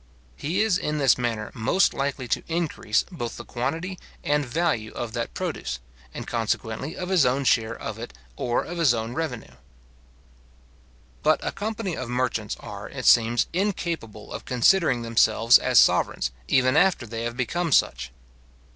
[0.35, 5.13] He is in this manner most likely to increase both the quantity and value of
[5.13, 5.77] that produce,
[6.11, 9.53] and consequently of his own share of it, or of his own revenue.
[11.21, 16.75] But a company of merchants, are, it seems, incapable of considering themselves as sovereigns, even
[16.75, 18.11] after they have become such.